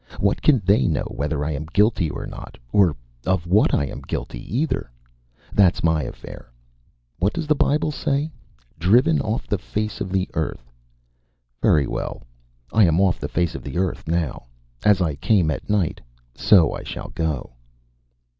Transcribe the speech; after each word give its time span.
What 0.19 0.41
can 0.41 0.63
they 0.65 0.87
know 0.87 1.03
whether 1.11 1.45
I 1.45 1.51
am 1.51 1.67
guilty 1.67 2.09
or 2.09 2.25
not 2.25 2.57
or 2.71 2.95
of 3.23 3.45
what 3.45 3.71
I 3.75 3.85
am 3.85 4.01
guilty, 4.01 4.41
either? 4.57 4.89
That's 5.53 5.83
my 5.83 6.01
affair. 6.01 6.49
What 7.19 7.33
does 7.33 7.45
the 7.45 7.53
Bible 7.53 7.91
say? 7.91 8.31
'Driven 8.79 9.21
off 9.21 9.45
the 9.45 9.59
face 9.59 10.01
of 10.01 10.11
the 10.11 10.27
earth.' 10.33 10.71
Very 11.61 11.85
well, 11.85 12.23
I 12.73 12.85
am 12.85 12.99
off 12.99 13.19
the 13.19 13.27
face 13.29 13.53
of 13.53 13.61
the 13.61 13.77
earth 13.77 14.07
now. 14.07 14.45
As 14.83 15.01
I 15.01 15.17
came 15.17 15.51
at 15.51 15.69
night 15.69 16.01
so 16.33 16.73
I 16.73 16.81
shall 16.81 17.09
go." 17.09 17.53